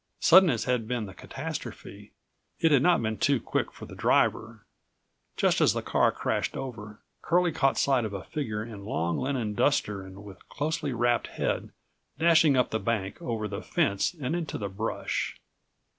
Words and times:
Sudden 0.19 0.49
as 0.49 0.63
had 0.63 0.87
been 0.87 1.05
the 1.05 1.13
catastrophe, 1.13 2.11
it 2.59 2.71
had 2.71 2.81
not 2.81 3.03
been 3.03 3.19
too 3.19 3.39
quick 3.39 3.71
for 3.71 3.85
the 3.85 3.93
driver. 3.93 4.65
Just 5.37 5.61
as 5.61 5.73
the 5.73 5.83
car 5.83 6.11
crashed 6.11 6.57
over, 6.57 6.97
Curlie 7.21 7.51
caught 7.51 7.77
sight 7.77 8.03
of 8.03 8.11
a 8.11 8.23
figure 8.23 8.63
in 8.65 8.83
long 8.83 9.19
linen 9.19 9.53
duster 9.53 10.01
and 10.01 10.23
with 10.23 10.49
closely 10.49 10.91
wrapped 10.91 11.27
head, 11.27 11.69
dashing 12.17 12.57
up 12.57 12.71
the 12.71 12.79
bank, 12.79 13.21
over 13.21 13.47
the 13.47 13.61
fence 13.61 14.15
and 14.19 14.35
into 14.35 14.57
the 14.57 14.69
brush. 14.69 15.39